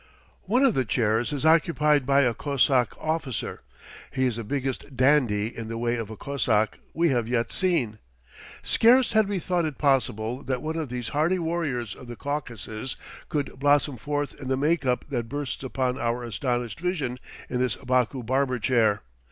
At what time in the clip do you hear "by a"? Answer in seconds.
2.07-2.33